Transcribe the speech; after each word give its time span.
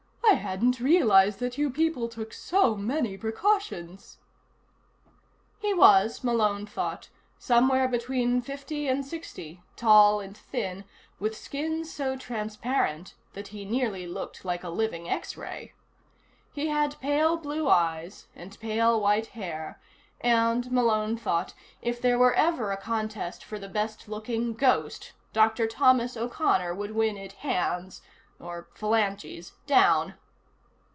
"I 0.31 0.35
hadn't 0.53 0.79
realized 0.79 1.39
that 1.39 1.57
you 1.57 1.69
people 1.69 2.07
took 2.07 2.31
so 2.31 2.73
many 2.77 3.17
precautions" 3.17 4.17
He 5.59 5.73
was, 5.73 6.23
Malone 6.23 6.65
thought, 6.65 7.09
somewhere 7.37 7.87
between 7.89 8.41
fifty 8.41 8.87
and 8.87 9.05
sixty, 9.05 9.61
tall 9.75 10.21
and 10.21 10.35
thin 10.35 10.85
with 11.19 11.35
skin 11.37 11.83
so 11.83 12.15
transparent 12.15 13.13
that 13.33 13.49
he 13.49 13.65
nearly 13.65 14.07
looked 14.07 14.45
like 14.45 14.63
a 14.63 14.69
living 14.69 15.07
X 15.09 15.35
ray. 15.35 15.73
He 16.53 16.67
had 16.67 16.97
pale 17.01 17.35
blue 17.35 17.67
eyes 17.67 18.27
and 18.33 18.57
pale 18.61 19.01
white 19.01 19.27
hair, 19.27 19.81
and, 20.21 20.71
Malone 20.71 21.17
thought, 21.17 21.53
if 21.81 22.01
there 22.01 22.15
ever 22.35 22.63
were 22.67 22.71
a 22.71 22.77
contest 22.77 23.43
for 23.43 23.59
the 23.59 23.67
best 23.69 24.07
looking 24.07 24.53
ghost, 24.53 25.11
Dr. 25.33 25.67
Thomas 25.67 26.15
O'Connor 26.15 26.73
would 26.73 26.91
win 26.91 27.17
it 27.17 27.33
hands 27.33 28.01
(or 28.39 28.69
phalanges) 28.73 29.51
down. 29.67 30.13